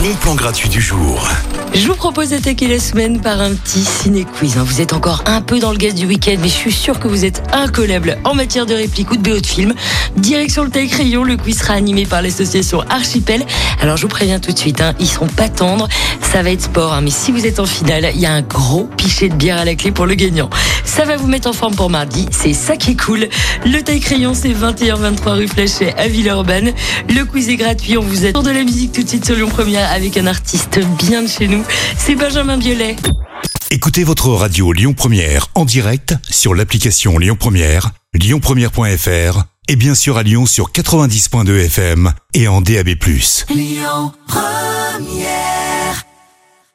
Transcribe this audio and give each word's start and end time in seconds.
bon 0.00 0.14
plan 0.20 0.34
gratuit 0.34 0.68
du 0.68 0.80
jour. 0.80 1.26
Je 1.74 1.86
vous 1.88 1.94
propose 1.94 2.30
d'attaquer 2.30 2.68
la 2.68 2.78
semaine 2.78 3.20
par 3.20 3.40
un 3.40 3.52
petit 3.54 3.80
ciné-quiz. 3.84 4.56
hein. 4.56 4.62
Vous 4.64 4.80
êtes 4.80 4.92
encore 4.92 5.22
un 5.26 5.42
peu 5.42 5.58
dans 5.58 5.72
le 5.72 5.76
gaz 5.78 5.94
du 5.94 6.06
week-end, 6.06 6.36
mais 6.40 6.48
je 6.48 6.52
suis 6.54 6.72
sûr 6.72 6.98
que 6.98 7.08
vous 7.08 7.24
êtes 7.24 7.42
incollable 7.52 8.16
en 8.24 8.34
matière 8.34 8.66
de 8.66 8.74
réplique 8.74 9.10
ou 9.10 9.16
de 9.16 9.22
BO 9.28 9.40
de 9.40 9.46
film. 9.46 9.74
Direction 10.16 10.64
le 10.64 10.70
taille 10.70 10.88
crayon, 10.88 11.22
le 11.24 11.36
quiz 11.36 11.58
sera 11.58 11.74
animé 11.74 12.06
par 12.06 12.22
l'association 12.22 12.82
Archipel. 12.88 13.44
Alors 13.80 13.96
je 13.96 14.02
vous 14.02 14.08
préviens 14.08 14.38
tout 14.40 14.52
de 14.52 14.58
suite, 14.58 14.80
hein, 14.80 14.94
ils 15.00 15.06
seront 15.08 15.26
pas 15.26 15.48
tendres, 15.48 15.88
ça 16.32 16.42
va 16.42 16.50
être 16.50 16.62
sport. 16.62 16.94
hein. 16.94 17.00
mais 17.02 17.10
si 17.10 17.30
vous 17.32 17.44
êtes 17.46 17.60
en 17.60 17.66
finale, 17.66 18.10
il 18.14 18.20
y 18.20 18.26
a 18.26 18.32
un 18.32 18.42
gros 18.42 18.84
pichet 18.96 19.28
de 19.28 19.34
bière 19.34 19.58
à 19.58 19.64
la 19.64 19.74
clé 19.74 19.90
pour 19.90 20.06
le 20.06 20.14
gagnant. 20.14 20.48
Ça 20.84 21.04
va 21.04 21.16
vous 21.16 21.26
mettre 21.26 21.48
en 21.48 21.52
forme 21.52 21.74
pour 21.74 21.90
mardi, 21.90 22.26
c'est 22.30 22.54
ça 22.54 22.76
qui 22.76 22.92
est 22.92 23.00
cool. 23.00 23.28
Le 23.66 23.80
taille 23.82 24.00
crayon, 24.00 24.32
c'est 24.34 24.48
21-23 24.52 25.30
rue 25.32 25.48
Flachet 25.48 25.94
à 25.98 26.08
Villeurbanne. 26.08 26.72
Le 27.10 27.24
quiz 27.24 27.48
est 27.50 27.56
gratuit, 27.56 27.98
on 27.98 28.02
vous 28.02 28.24
attend 28.24 28.42
de 28.42 28.50
la 28.50 28.62
musique 28.62 28.92
tout 28.92 29.02
de 29.02 29.08
suite 29.08 29.24
sur 29.26 29.34
Lyon 29.34 29.48
Première 29.48 29.90
avec 29.96 30.18
un 30.18 30.26
artiste 30.26 30.78
bien 30.98 31.22
de 31.22 31.26
chez 31.26 31.48
nous. 31.48 31.64
C'est 31.96 32.14
Benjamin 32.14 32.58
Biolay. 32.58 32.96
Écoutez 33.70 34.04
votre 34.04 34.28
radio 34.28 34.70
Lyon 34.72 34.92
Première 34.92 35.48
en 35.54 35.64
direct 35.64 36.14
sur 36.28 36.54
l'application 36.54 37.18
Lyon 37.18 37.36
Première, 37.36 37.92
lyonpremière.fr 38.12 39.44
et 39.68 39.76
bien 39.76 39.94
sûr 39.94 40.18
à 40.18 40.22
Lyon 40.22 40.44
sur 40.44 40.70
90.2 40.70 41.64
FM 41.64 42.12
et 42.34 42.46
en 42.46 42.60
DAB+. 42.60 42.90